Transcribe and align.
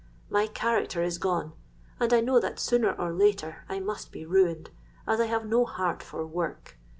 My 0.31 0.47
character 0.47 1.03
is 1.03 1.19
gone; 1.19 1.53
and 1.99 2.11
I 2.11 2.21
know 2.21 2.39
that 2.39 2.57
sooner 2.59 2.91
or 2.93 3.13
later, 3.13 3.65
I 3.69 3.79
must 3.79 4.11
be 4.11 4.25
ruined, 4.25 4.71
as 5.05 5.19
I 5.19 5.27
have 5.27 5.45
no 5.45 5.63
heart 5.63 6.01
for 6.01 6.25
work. 6.25 6.79